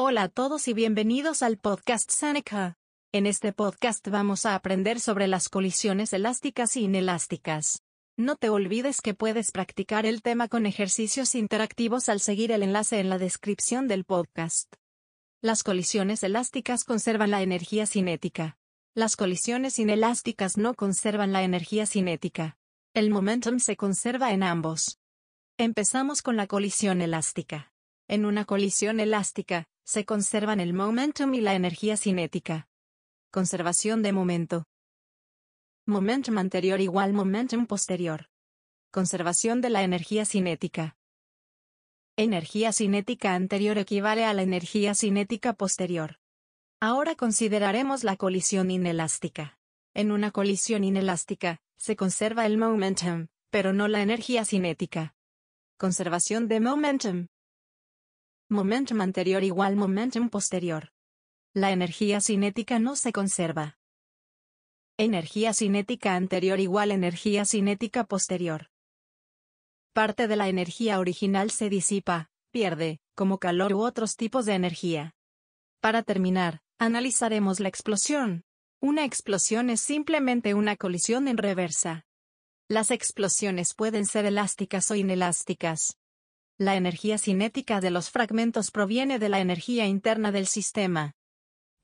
[0.00, 2.78] Hola a todos y bienvenidos al podcast Seneca.
[3.10, 7.82] En este podcast vamos a aprender sobre las colisiones elásticas y inelásticas.
[8.16, 13.00] No te olvides que puedes practicar el tema con ejercicios interactivos al seguir el enlace
[13.00, 14.72] en la descripción del podcast.
[15.42, 18.56] Las colisiones elásticas conservan la energía cinética.
[18.94, 22.56] Las colisiones inelásticas no conservan la energía cinética.
[22.94, 25.00] El momentum se conserva en ambos.
[25.58, 27.72] Empezamos con la colisión elástica.
[28.08, 32.66] En una colisión elástica, se conservan el momentum y la energía cinética.
[33.30, 34.64] Conservación de momento.
[35.84, 38.30] Momentum anterior igual momentum posterior.
[38.90, 40.96] Conservación de la energía cinética.
[42.16, 46.18] Energía cinética anterior equivale a la energía cinética posterior.
[46.80, 49.58] Ahora consideraremos la colisión inelástica.
[49.92, 55.14] En una colisión inelástica, se conserva el momentum, pero no la energía cinética.
[55.76, 57.28] Conservación de momentum.
[58.50, 60.90] Momentum anterior igual momentum posterior.
[61.52, 63.76] La energía cinética no se conserva.
[64.96, 68.70] Energía cinética anterior igual energía cinética posterior.
[69.92, 75.14] Parte de la energía original se disipa, pierde, como calor u otros tipos de energía.
[75.80, 78.44] Para terminar, analizaremos la explosión.
[78.80, 82.06] Una explosión es simplemente una colisión en reversa.
[82.66, 85.97] Las explosiones pueden ser elásticas o inelásticas.
[86.60, 91.14] La energía cinética de los fragmentos proviene de la energía interna del sistema.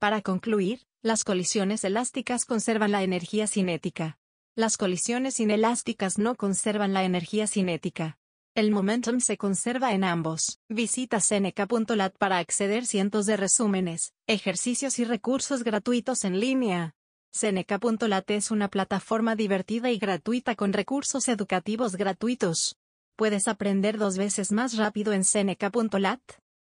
[0.00, 4.18] Para concluir, las colisiones elásticas conservan la energía cinética.
[4.56, 8.18] Las colisiones inelásticas no conservan la energía cinética.
[8.56, 10.58] El momentum se conserva en ambos.
[10.68, 16.96] Visita seneca.lat para acceder cientos de resúmenes, ejercicios y recursos gratuitos en línea.
[17.32, 22.76] Seneca.lat es una plataforma divertida y gratuita con recursos educativos gratuitos.
[23.16, 26.20] ¿Puedes aprender dos veces más rápido en Seneca.lat?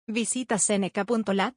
[0.07, 1.55] Visita Seneca.lat.